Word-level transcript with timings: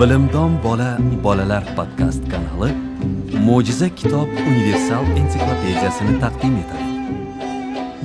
bilimdon 0.00 0.62
bola 0.64 0.98
bolalar 1.24 1.64
podkast 1.76 2.22
kanali 2.30 2.72
mo'jiza 3.46 3.88
kitob 3.88 4.28
universal 4.50 5.04
ensiklopediyasini 5.20 6.20
taqdim 6.20 6.56
etadi. 6.62 6.90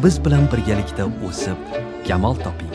Biz 0.03 0.25
bilan 0.25 0.45
birgalikda 0.51 1.05
o'sib 1.27 1.59
kamol 2.07 2.35
toping. 2.35 2.73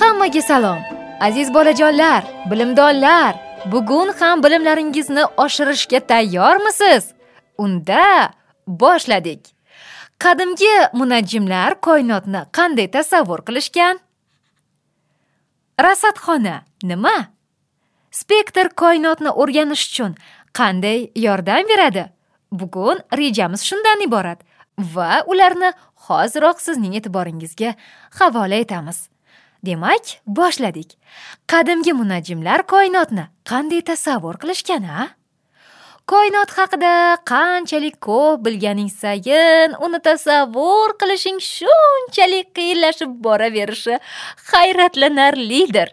Hammaga 0.00 0.42
salom. 0.42 0.78
Aziz 1.20 1.54
bolajonlar 1.54 2.24
bilimdonlar 2.50 3.34
bugun 3.72 4.14
ham 4.20 4.42
bilimlaringizni 4.44 5.24
oshirishga 5.36 6.00
tayyormisiz? 6.00 7.04
Unda 7.58 8.30
boshladik. 8.66 9.42
Qadimgi 10.18 10.74
munajjimlar 10.92 11.80
koinotni 11.80 12.40
qanday 12.52 12.90
tasavvur 12.90 13.40
qilishgan? 13.46 13.98
Rasadxona 15.80 16.62
nima? 16.82 17.33
Spektr 18.20 18.70
koinotni 18.82 19.30
o'rganish 19.42 19.84
uchun 19.90 20.12
qanday 20.58 21.10
yordam 21.26 21.66
beradi? 21.70 22.04
Bugun 22.52 23.00
rejamiz 23.18 23.62
shundan 23.68 24.04
iborat 24.06 24.44
va 24.94 25.24
ularni 25.26 25.72
hoziroq 26.06 26.60
sizning 26.66 26.94
e'tiboringizga 26.98 27.74
havola 28.18 28.60
etamiz. 28.64 29.08
Demak 29.66 30.18
boshladik. 30.26 30.96
Qadimgi 31.50 31.92
munajjimlar 32.00 32.66
koinotni 32.72 33.26
qanday 33.50 33.82
tasavvur 33.90 34.36
qilishgan 34.42 34.84
a 34.84 35.08
koinot 36.06 36.50
haqida 36.58 37.16
qanchalik 37.30 37.96
ko'p 38.06 38.44
bilganing 38.44 38.90
sayin 38.92 39.72
uni 39.86 40.00
tasavvur 40.08 40.92
qilishing 41.00 41.38
shunchalik 41.40 42.50
qiyinlashib 42.56 43.14
boraverishi 43.24 43.98
hayratlanarlidir. 44.52 45.88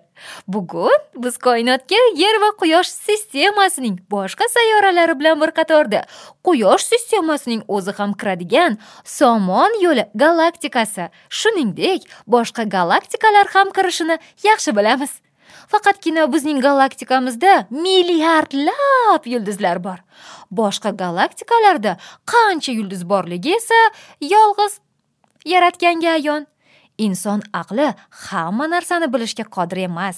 Bugun 0.47 0.99
biz 1.23 1.38
koinotga 1.47 2.02
yer 2.23 2.36
va 2.44 2.52
quyosh 2.61 2.91
sistemasining 3.08 3.95
boshqa 4.13 4.45
sayyoralari 4.58 5.16
bilan 5.19 5.41
bir 5.41 5.55
qatorda 5.59 6.03
quyosh 6.45 6.86
sistemasining 6.91 7.64
o'zi 7.67 7.95
ham 7.99 8.14
kiradigan 8.14 8.77
somon 9.17 9.81
yo'li 9.86 10.05
galaktikasi 10.23 11.09
shuningdek 11.39 12.08
boshqa 12.27 12.69
galaktikalar 12.77 13.47
ham 13.55 13.75
kirishini 13.77 14.19
yaxshi 14.49 14.77
bilamiz. 14.77 15.21
Faqatgina 15.71 16.27
bizning 16.33 16.61
galaktikamizda 16.61 17.67
milliardlab 17.69 19.27
yulduzlar 19.33 19.83
bor. 19.83 19.99
Boshqa 20.52 20.91
galaktikalarda 21.03 21.97
qancha 22.33 22.71
yulduz 22.71 23.03
borligi 23.09 23.55
esa 23.55 23.81
yolg'iz 24.21 24.80
yaratganga 25.45 26.17
ayon. 26.17 26.47
Inson 26.97 27.41
aqli 27.53 27.93
hamma 28.30 28.67
narsani 28.67 29.13
bilishga 29.13 29.43
qodir 29.43 29.85
emas. 29.88 30.17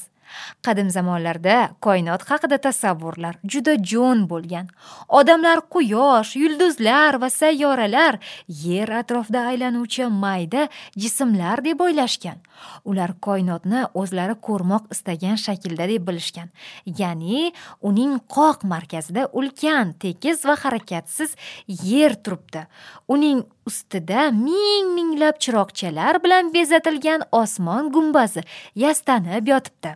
Qadim 0.65 0.89
zamonlarda 0.89 1.73
koinot 1.83 2.25
haqida 2.29 2.57
tasavvurlar 2.57 3.39
juda 3.43 3.75
jo'n 3.91 4.25
bo'lgan. 4.29 4.69
Odamlar 5.07 5.63
quyosh 5.73 6.35
yulduzlar 6.39 7.19
va 7.21 7.29
sayyoralar 7.29 8.19
yer 8.47 8.89
atrofida 9.01 9.45
aylanuvchi 9.51 10.07
mayda 10.09 10.67
jismlar 10.97 11.63
deb 11.65 11.81
o'ylashgan. 11.85 12.39
Ular 12.85 13.15
koinotni 13.21 13.85
o'zlari 13.93 14.35
ko'rmoq 14.47 14.91
istagan 14.95 15.39
shaklda 15.45 15.87
deb 15.91 16.07
bilishgan. 16.07 16.49
Ya'ni 16.85 17.51
uning 17.81 18.19
qoq 18.35 18.63
markazida 18.73 19.27
ulkan 19.33 19.93
tekis 20.03 20.45
va 20.47 20.55
harakatsiz 20.63 21.35
yer 21.67 22.15
turibdi. 22.23 22.65
Uning 23.07 23.43
ustida 23.67 24.31
ming 24.31 24.93
minglab 24.97 25.39
chiroqchalar 25.43 26.23
bilan 26.23 26.53
bezatilgan 26.53 27.21
osmon 27.31 27.91
gumbazi 27.93 28.43
yastanib 28.75 29.47
yotibdi. 29.47 29.95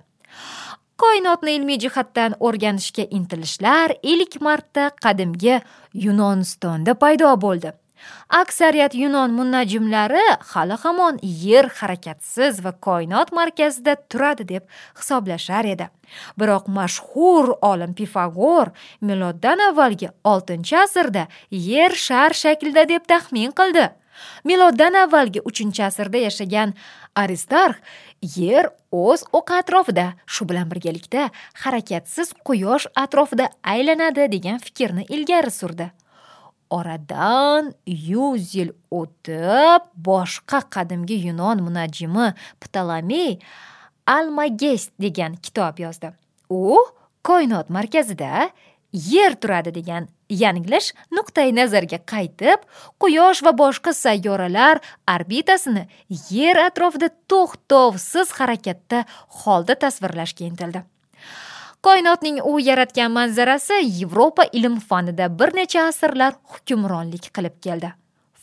Koinotni 0.97 1.51
ilmiy 1.57 1.77
jihatdan 1.83 2.35
o'rganishga 2.39 3.03
intilishlar 3.17 3.93
ilk 4.13 4.39
marta 4.41 4.89
qadimgi 5.03 5.59
yunonistonda 6.05 6.93
paydo 7.03 7.33
bo'ldi. 7.41 7.73
Aksariyat 8.29 8.95
yunon 8.95 9.31
munajjimlari 9.31 10.23
hali 10.53 10.77
hamon 10.83 11.19
yer 11.23 11.69
harakatsiz 11.79 12.63
va 12.65 12.71
koinot 12.71 13.31
markazida 13.31 13.95
turadi 14.09 14.47
deb 14.53 14.63
hisoblashar 14.99 15.65
edi. 15.65 15.89
Biroq 16.39 16.67
mashhur 16.67 17.53
olim 17.61 17.93
pifagor 17.93 18.71
miloddan 19.01 19.59
avvalgi 19.69 20.09
6 20.23 20.75
asrda 20.83 21.27
yer 21.51 21.91
shar 21.95 22.33
shaklida 22.33 22.87
deb 22.89 23.07
taxmin 23.07 23.51
qildi. 23.51 23.89
Miloddan 24.43 24.95
avvalgi 25.03 25.41
3 25.45 25.83
asrda 25.89 26.17
yashagan 26.17 26.73
aristarx 27.15 27.77
yer 28.37 28.69
o'z 28.91 29.23
o'qi 29.37 29.59
atrofida 29.61 30.07
shu 30.25 30.47
bilan 30.49 30.69
birgalikda 30.71 31.29
harakatsiz 31.63 32.33
quyosh 32.47 32.87
atrofida 33.03 33.49
aylanadi 33.63 34.27
degan 34.35 34.59
fikrni 34.65 35.05
ilgari 35.09 35.51
surdi. 35.51 35.91
Oradan 36.69 37.73
yuz 37.85 38.55
yil 38.55 38.71
o'tib 38.91 39.87
boshqa 40.09 40.61
qadimgi 40.75 41.19
yunon 41.27 41.63
munajjimi 41.65 42.33
ptolomey 42.63 43.39
almagest 44.07 44.91
degan 45.01 45.35
kitob 45.35 45.79
yozdi. 45.83 46.11
U 46.49 46.79
koinot 47.27 47.69
markazida 47.69 48.49
yer 48.93 49.35
turadi 49.35 49.73
degan 49.75 50.07
yanglish 50.29 50.93
nuqtai 51.11 51.51
nazarga 51.55 51.99
qaytib 52.13 52.63
quyosh 53.01 53.43
va 53.45 53.53
boshqa 53.61 53.93
sayyoralar 53.93 54.81
orbitasini 55.15 55.87
yer 56.31 56.57
atrofida 56.67 57.09
to'xtovsiz 57.31 58.31
harakatda 58.39 59.03
holda 59.43 59.75
tasvirlashga 59.83 60.47
intildi. 60.47 60.83
Koinotning 61.87 62.41
u 62.43 62.57
yaratgan 62.59 63.11
manzarasi 63.15 63.77
yevropa 63.99 64.43
ilm 64.51 64.75
fanida 64.89 65.27
bir 65.39 65.53
necha 65.55 65.85
asrlar 65.87 66.33
hukmronlik 66.51 67.29
qilib 67.35 67.55
keldi. 67.63 67.93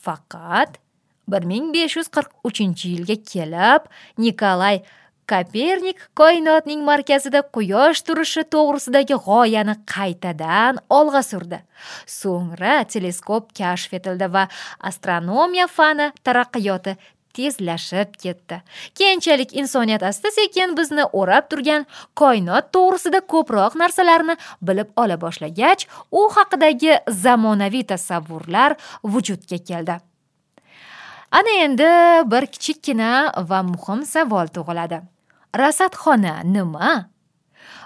Faqat 0.05 0.79
bir 1.29 1.45
ming 1.51 1.67
besh 1.75 1.99
yuz 1.99 2.09
qirq 2.17 2.31
uchinchi 2.49 2.95
yilga 2.95 3.17
kelib 3.33 3.91
nikolay 4.25 4.81
kopernik 5.33 6.01
koinotning 6.21 6.87
markazida 6.89 7.43
quyosh 7.57 8.01
turishi 8.07 8.47
to'g'risidagi 8.55 9.21
g'oyani 9.27 9.77
qaytadan 9.95 10.81
olg'a 10.99 11.23
surdi. 11.31 11.61
So'ngra 12.19 12.79
teleskop 12.93 13.53
kashf 13.59 13.93
etildi 13.99 14.31
va 14.37 14.47
astronomiya 14.91 15.69
fani 15.77 16.11
taraqqiyoti 16.27 16.97
tezlashib 17.37 18.15
ketdi. 18.23 18.61
Keyinchalik 18.95 19.57
insoniyat 19.57 20.03
asta 20.03 20.31
sekin 20.31 20.77
bizni 20.79 21.05
o'rab 21.21 21.51
turgan 21.51 21.87
koinot 22.21 22.73
to'g'risida 22.75 23.21
ko'proq 23.33 23.79
narsalarni 23.83 24.37
bilib 24.63 24.91
ola 24.97 25.21
boshlagach 25.21 25.87
u 26.11 26.27
haqidagi 26.37 26.99
zamonaviy 27.25 27.87
tasavvurlar 27.93 28.77
vujudga 29.05 29.59
keldi. 29.69 29.99
Ana 31.39 31.53
endi 31.65 31.91
bir 32.31 32.47
kichikkina 32.47 33.11
va 33.51 33.63
muhim 33.63 34.05
savol 34.07 34.47
tug'iladi. 34.57 35.01
Rasadxona 35.61 36.35
nima? 36.45 37.11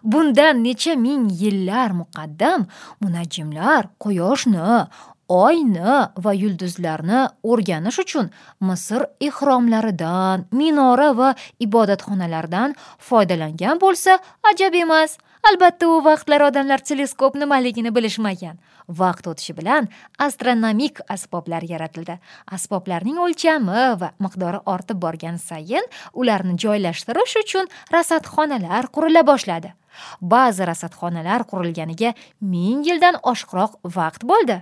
Bundan 0.02 0.62
necha 0.64 0.94
ming 0.96 1.30
yillar 1.40 1.90
muqaddam 2.00 2.66
munajjimlar 3.00 3.88
quyoshni 4.02 4.86
oyni 5.28 5.94
va 6.24 6.32
yulduzlarni 6.32 7.20
o'rganish 7.44 8.00
uchun 8.04 8.30
misr 8.68 9.04
ehromlaridan 9.28 10.46
minora 10.52 11.10
va 11.20 11.34
ibodatxonalardan 11.66 12.74
foydalangan 13.08 13.80
bo'lsa 13.84 14.18
ajab 14.52 14.74
emas. 14.74 15.18
Albatta 15.48 15.86
u 15.86 16.00
vaqtlar 16.04 16.42
odamlar 16.48 16.82
teleskop 16.82 17.36
nimaligini 17.38 17.92
bilishmagan. 17.94 18.56
Vaqt 19.00 19.28
o'tishi 19.30 19.54
bilan 19.56 19.88
astronomik 20.18 20.98
asboblar 21.14 21.62
yaratildi. 21.62 22.18
Asboblarning 22.56 23.20
o'lchami 23.24 23.84
va 24.00 24.08
miqdori 24.24 24.62
ortib 24.74 24.98
borgan 25.04 25.36
sayin 25.38 25.84
ularni 26.12 26.56
joylashtirish 26.64 27.36
uchun 27.44 27.70
rasadxonalar 27.94 28.90
qurila 28.96 29.22
boshladi. 29.30 29.74
Ba'zi 30.20 30.66
rasadxonalar 30.70 31.46
qurilganiga 31.50 32.14
ming 32.40 32.82
yildan 32.88 33.20
oshiqroq 33.32 33.78
vaqt 33.98 34.26
bo'ldi. 34.32 34.58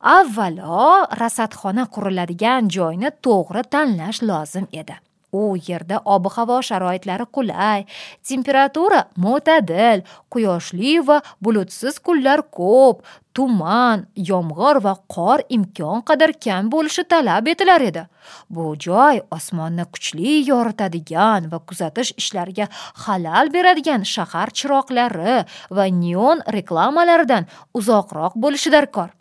Avvalo 0.00 1.06
rasadxona 1.20 1.88
quriladigan 1.94 2.70
joyni 2.70 3.10
to'g'ri 3.26 3.62
tanlash 3.74 4.22
lozim 4.22 4.66
edi. 4.72 4.96
U 5.32 5.56
yerda 5.60 6.00
ob 6.04 6.26
havo 6.32 6.58
sharoitlari 6.64 7.26
qulay 7.36 7.84
temperatura 8.28 9.00
mo'tadil 9.24 10.00
quyoshli 10.32 10.92
va 11.08 11.18
bulutsiz 11.44 11.98
kunlar 11.98 12.40
ko'p 12.58 13.02
tuman 13.36 14.06
yomg'ir 14.30 14.80
va 14.86 14.94
qor 15.14 15.44
imkon 15.56 16.00
qadar 16.08 16.32
kam 16.44 16.70
bo'lishi 16.72 17.04
talab 17.12 17.50
etilar 17.52 17.84
edi. 17.90 18.06
Bu 18.48 18.72
joy 18.86 19.20
osmonni 19.36 19.84
kuchli 19.92 20.32
yoritadigan 20.48 21.50
va 21.52 21.60
kuzatish 21.68 22.14
ishlariga 22.16 22.70
xalal 23.04 23.52
beradigan 23.52 24.08
shahar 24.14 24.48
chiroqlari 24.58 25.36
va 25.76 25.84
neon 26.00 26.40
reklamalaridan 26.56 27.44
uzoqroq 27.74 28.32
bo'lishi 28.46 28.72
darkor. 28.72 29.17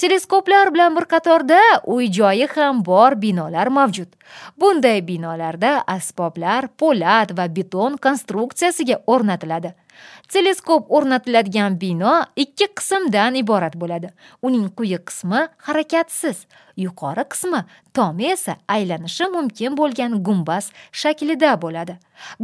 Teleskoplar 0.00 0.70
bilan 0.72 0.94
bir 0.96 1.04
qatorda 1.04 1.58
uy 1.84 2.06
joyi 2.16 2.46
ham 2.54 2.78
bor 2.84 3.12
binolar 3.22 3.68
mavjud. 3.68 4.08
Bunday 4.56 5.02
binolarda 5.04 5.72
asboblar 5.86 6.70
po'lat 6.80 7.34
va 7.36 7.44
beton 7.56 7.98
konstruksiyasiga 8.06 8.96
o'rnatiladi. 9.06 9.74
Teleskop 10.32 10.88
o'rnatiladigan 10.96 11.76
bino 11.80 12.14
ikki 12.36 12.70
qismdan 12.80 13.36
iborat 13.42 13.76
bo'ladi. 13.76 14.08
Uning 14.42 14.70
quyi 14.78 15.02
qismi 15.04 15.42
harakatsiz 15.68 16.46
yuqori 16.84 17.24
qismi 17.32 17.60
tomi 17.94 18.30
esa 18.34 18.56
aylanishi 18.76 19.24
mumkin 19.36 19.76
bo'lgan 19.80 20.12
gumbaz 20.26 20.70
shaklida 20.92 21.52
bo'ladi. 21.62 21.94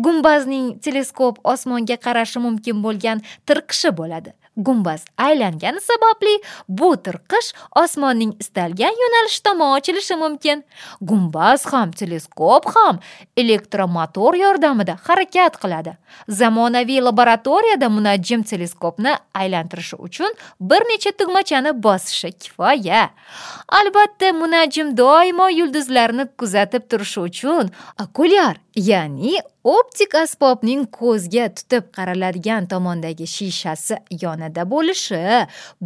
Gumbazning 0.04 0.66
teleskop 0.84 1.38
osmonga 1.52 1.96
qarashi 2.06 2.38
mumkin 2.46 2.82
bo'lgan 2.84 3.22
tirqishi 3.46 3.90
bo'ladi. 4.00 4.32
Gumbaz 4.56 5.04
aylangani 5.18 5.80
sababli 5.80 6.40
bu 6.68 6.96
tirqish 7.06 7.48
osmonning 7.82 8.32
istalgan 8.40 8.94
yo'nalish 9.02 9.40
tomon 9.44 9.76
ochilishi 9.78 10.16
mumkin. 10.16 10.64
Gumbaz 11.00 11.66
ham 11.72 11.90
teleskop 11.90 12.64
ham 12.76 12.98
elektromotor 13.36 14.34
yordamida 14.34 14.96
harakat 15.08 15.60
qiladi. 15.62 15.92
Zamonaviy 16.28 17.00
laboratoriyada 17.08 17.88
munajjim 17.88 18.42
teleskopni 18.42 19.12
aylantirishi 19.34 19.96
uchun 19.96 20.32
bir 20.60 20.80
necha 20.90 21.12
tugmachani 21.18 21.82
bosishi 21.82 22.32
kifoya. 22.32 23.10
Albatta 23.68 24.25
munajjim 24.32 24.94
doimo 24.96 25.48
yulduzlarni 25.48 26.26
kuzatib 26.40 26.88
turishi 26.90 27.20
uchun 27.20 27.70
okulyar 28.04 28.56
ya'ni 28.88 29.34
optik 29.76 30.14
asbobning 30.22 30.86
ko'zga 30.98 31.48
tutib 31.58 31.90
qaraladigan 31.96 32.68
tomondagi 32.72 33.26
shishasi 33.36 33.98
yonida 34.22 34.64
bo'lishi 34.72 35.22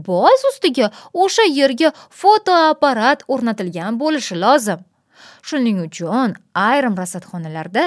boz 0.09 0.47
ustiga 0.53 0.91
o'sha 1.25 1.47
yerga 1.61 1.93
fotoapparat 2.23 3.27
o'rnatilgan 3.29 4.01
bo'lishi 4.03 4.41
lozim. 4.45 4.81
Shuning 5.49 5.79
uchun 5.87 6.37
ayrim 6.55 6.99
rasadxonalarda 7.01 7.87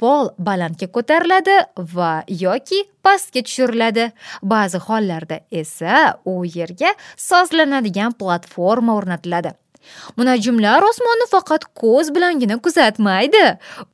pol 0.00 0.30
balandga 0.48 0.88
ko'tariladi 0.96 1.56
va 1.94 2.12
yoki 2.44 2.80
pastga 3.04 3.42
tushiriladi. 3.46 4.10
Ba'zi 4.52 4.78
hollarda 4.86 5.40
esa 5.62 5.96
u 6.24 6.36
yerga 6.58 6.94
sozlanadigan 7.30 8.16
platforma 8.20 8.96
o'rnatiladi. 9.00 9.52
Munajjimlar 10.16 10.84
osmonni 10.86 11.26
faqat 11.30 11.66
ko'z 11.80 12.12
bilangina 12.14 12.58
kuzatmaydi. 12.64 13.44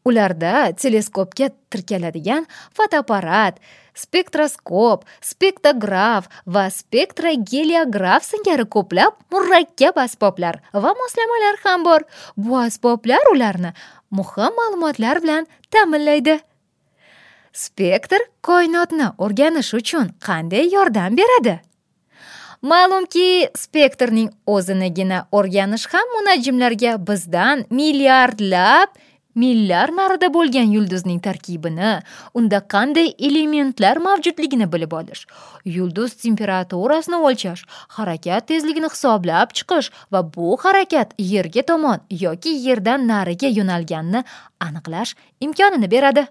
Ularda 0.08 0.70
teleskopga 0.82 1.50
tirkaladigan 1.70 2.46
fotoapparat 2.76 3.60
spektroskop 3.96 5.04
spektograf 5.24 6.28
va 6.46 6.66
spektrogeliograf 6.70 8.26
singari 8.26 8.66
ko'plab 8.76 9.16
murakkab 9.32 10.00
asboblar 10.04 10.60
va 10.74 10.92
moslamalar 11.02 11.62
ham 11.64 11.86
bor. 11.88 12.04
Bu 12.36 12.58
asboblar 12.60 13.32
ularni 13.32 13.72
muhim 14.10 14.52
ma'lumotlar 14.60 15.22
bilan 15.24 15.48
ta'minlaydi. 15.70 16.38
Spektr 17.56 18.20
koinotni 18.44 19.08
o'rganish 19.16 19.72
uchun 19.78 20.12
qanday 20.26 20.68
yordam 20.74 21.16
beradi? 21.16 21.60
Ma'lumki 22.62 23.48
spektrning 23.56 24.30
o'zinigina 24.46 25.26
o'rganish 25.32 25.88
ham 25.92 26.14
munajjimlarga 26.16 26.96
bizdan 27.08 27.66
milliardlab 27.70 28.94
millar 29.36 29.92
narida 29.96 30.30
bo'lgan 30.32 30.70
yulduzning 30.72 31.20
tarkibini 31.26 31.90
unda 32.34 32.60
qanday 32.74 33.12
elementlar 33.28 34.00
mavjudligini 34.06 34.68
bilib 34.72 34.92
olish 35.00 35.26
yulduz 35.76 36.14
temperaturasini 36.22 37.20
o'lchash 37.30 37.66
harakat 37.98 38.48
tezligini 38.52 38.90
hisoblab 38.94 39.52
chiqish 39.58 39.90
va 40.12 40.24
bu 40.36 40.56
harakat 40.64 41.12
yerga 41.32 41.66
tomon 41.72 42.00
yoki 42.24 42.56
yerdan 42.68 43.06
nariga 43.12 43.52
yo'nalganini 43.58 44.24
aniqlash 44.68 45.14
imkonini 45.40 45.90
beradi. 45.90 46.26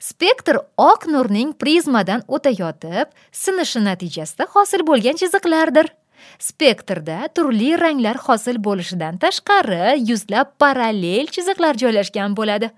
Spektr 0.00 0.60
oq 0.78 1.06
nurning 1.12 1.54
prizmadan 1.62 2.24
o'tayotib 2.28 3.10
sinishi 3.32 3.82
natijasida 3.84 4.48
hosil 4.54 4.86
bo'lgan 4.90 5.18
chiziqlardir. 5.22 5.90
Spektrda 6.38 7.28
turli 7.34 7.72
ranglar 7.80 8.18
hosil 8.26 8.60
bo'lishidan 8.64 9.18
tashqari 9.22 9.96
yuzlab 10.10 10.54
parallel 10.62 11.28
chiziqlar 11.34 11.78
joylashgan 11.82 12.36
bo'ladi. 12.36 12.70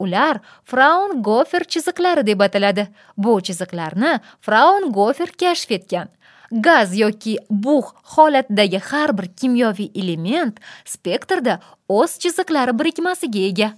Ular 0.00 0.40
fraun 0.64 1.22
gofer 1.22 1.64
chiziqlari 1.64 2.26
deb 2.26 2.40
ataladi. 2.46 2.88
Bu 3.16 3.40
chiziqlarni 3.46 4.18
fraun 4.40 4.90
gofer 4.92 5.32
kashf 5.42 5.70
etgan. 5.78 6.08
Gaz 6.50 6.96
yoki 6.98 7.36
bug' 7.50 7.92
holatidagi 8.16 8.80
har 8.90 9.12
bir 9.18 9.28
kimyoviy 9.40 9.90
element 9.94 10.56
spektrda 10.84 11.60
o'z 11.88 12.18
chiziqlari 12.22 12.74
birikmasiga 12.78 13.44
ega. 13.50 13.68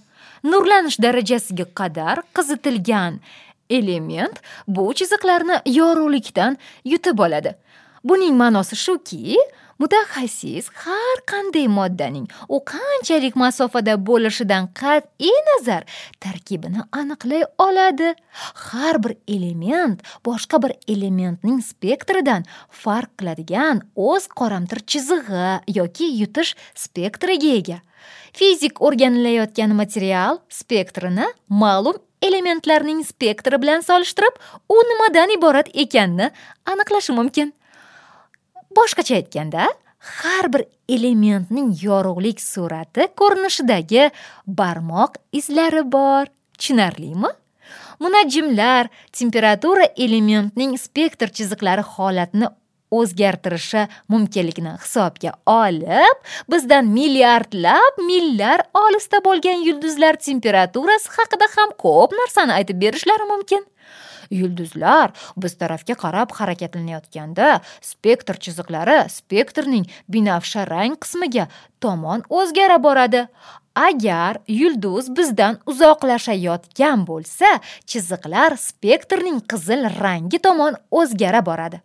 Nurlanish 0.43 0.99
darajasiga 1.01 1.65
qadar 1.79 2.21
qizitilgan 2.35 3.19
element 3.69 4.39
bu 4.67 4.93
chiziqlarni 4.99 5.61
yorug'likdan 5.65 6.57
yutib 6.85 7.19
oladi. 7.19 7.55
Buning 8.03 8.35
ma'nosi 8.35 8.75
shuki 8.75 9.37
mutaxassis 9.83 10.69
har 10.83 11.17
qanday 11.27 11.65
moddaning 11.67 12.27
u 12.55 12.59
qanchalik 12.71 13.35
masofada 13.43 13.95
bo'lishidan 14.09 14.69
qat'iy 14.79 15.39
nazar 15.49 15.83
tarkibini 16.23 16.85
aniqlay 16.99 17.43
oladi. 17.65 18.13
Har 18.67 18.95
bir 19.03 19.13
element 19.35 20.03
boshqa 20.27 20.61
bir 20.63 20.73
elementning 20.93 21.57
spektridan 21.69 22.45
farq 22.83 23.11
qiladigan 23.19 23.81
o'z 24.09 24.29
qoramtir 24.39 24.79
chizig'i 24.91 25.49
yoki 25.79 26.07
yutish 26.21 26.53
spektriga 26.83 27.51
ega. 27.59 27.79
Fizik 28.39 28.79
o'rganilayotgan 28.85 29.75
material 29.81 30.39
spektrini 30.59 31.27
ma'lum 31.63 31.99
elementlarning 32.27 33.03
spektri 33.03 33.59
bilan 33.61 33.83
solishtirib 33.89 34.39
u 34.69 34.79
nimadan 34.91 35.35
iborat 35.35 35.67
ekanini 35.83 36.31
aniqlashi 36.71 37.17
mumkin. 37.19 37.53
Boshqacha 38.77 39.15
aytganda 39.19 39.67
har 40.19 40.49
bir 40.53 40.65
elementning 40.89 41.69
yorug'lik 41.81 42.41
surati 42.41 43.07
ko'rinishidagi 43.19 44.09
barmoq 44.47 45.15
izlari 45.31 45.83
bor. 45.95 46.27
Tushunarlimi? 46.57 47.31
Munajjimlar 48.03 48.89
temperatura 49.19 49.87
elementning 49.97 50.75
spektr 50.77 51.31
chiziqlari 51.37 51.85
holatini 51.95 52.49
o'zgartirishi 52.93 53.87
mumkinligini 54.13 54.75
hisobga 54.83 55.33
olib 55.55 56.31
bizdan 56.53 56.89
milliardlab 56.97 58.01
millar 58.09 58.65
olisda 58.83 59.21
bo'lgan 59.27 59.65
yulduzlar 59.67 60.19
temperaturasi 60.27 61.13
haqida 61.17 61.49
ham 61.55 61.75
ko'p 61.85 62.17
narsani 62.21 62.57
aytib 62.59 62.81
berishlari 62.85 63.29
mumkin. 63.33 63.63
Yulduzlar 64.39 65.13
biz 65.37 65.57
tarafga 65.61 65.95
qarab 66.03 66.33
harakatlanayotganda 66.39 67.49
spektr 67.91 68.39
chiziqlari 68.43 68.97
spektrning 69.17 69.85
binafsha 70.13 70.65
rang 70.69 70.97
qismiga 71.03 71.47
tomon 71.83 72.25
o'zgara 72.29 72.77
boradi. 72.83 73.27
Agar 73.75 74.37
yulduz 74.59 75.07
bizdan 75.17 75.55
uzoqlashayotgan 75.71 77.07
bo'lsa 77.09 77.49
chiziqlar 77.89 78.53
spektrning 78.67 79.39
qizil 79.49 79.87
rangi 80.03 80.39
tomon 80.47 80.77
o'zgara 80.99 81.41
boradi. 81.49 81.81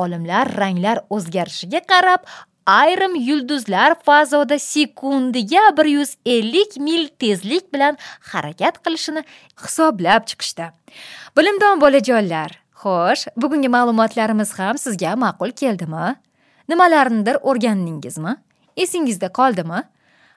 Olimlar 0.00 0.50
ranglar 0.60 1.00
o'zgarishiga 1.16 1.80
qarab 1.92 2.26
ayrim 2.66 3.14
yulduzlar 3.14 3.94
fazoda 3.94 4.58
sekundiga 4.58 5.76
bir 5.76 5.84
yuz 5.84 6.16
ellik 6.26 6.76
mil 6.76 7.08
tezlik 7.08 7.72
bilan 7.74 7.98
harakat 8.20 8.84
qilishini 8.84 9.24
hisoblab 9.64 10.26
chiqishdi. 10.26 10.70
Bilimdon 11.36 11.80
bolajonlar 11.80 12.50
xo'sh 12.82 13.28
bugungi 13.36 13.68
ma'lumotlarimiz 13.68 14.58
ham 14.58 14.78
sizga 14.78 15.16
ma'qul 15.16 15.50
keldimi? 15.50 16.16
Nimalarnidir 16.68 17.36
o'rgandingizmi 17.42 18.36
esingizda 18.76 19.28
qoldimi? 19.28 19.82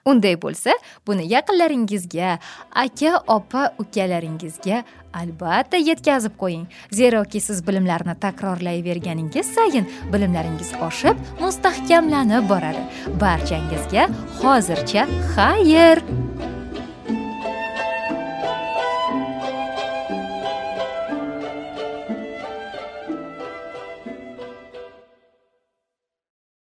Unday 0.09 0.35
bo'lsa 0.43 0.75
buni 1.07 1.27
yaqinlaringizga 1.33 2.37
aka 2.83 3.11
opa 3.37 3.71
ukalaringizga 3.83 4.83
albatta 5.13 5.77
yetkazib 5.81 6.37
qo'ying. 6.41 6.67
Zeroki 6.99 7.41
siz 7.41 7.63
bilimlarni 7.67 8.15
takrorlayverganingiz 8.25 9.53
sayin 9.57 9.89
bilimlaringiz 10.13 10.73
oshib 10.89 11.19
mustahkamlanib 11.41 12.49
boradi. 12.51 12.87
Barchangizga 13.21 14.09
hozircha 14.43 15.07
xayr! 15.35 16.03